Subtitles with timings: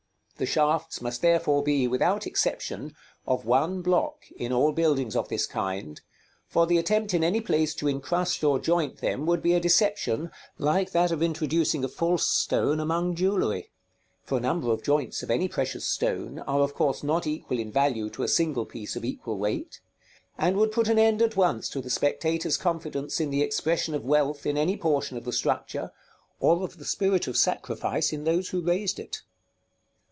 [0.37, 2.95] The shafts must therefore be, without exception,
[3.27, 6.01] of one block in all buildings of this kind;
[6.47, 10.31] for the attempt in any place to incrust or joint them would be a deception
[10.57, 13.69] like that of introducing a false stone among jewellery
[14.23, 17.71] (for a number of joints of any precious stone are of course not equal in
[17.71, 19.79] value to a single piece of equal weight),
[20.39, 24.03] and would put an end at once to the spectator's confidence in the expression of
[24.03, 25.91] wealth in any portion of the structure,
[26.39, 29.21] or of the spirit of sacrifice in those who raised it.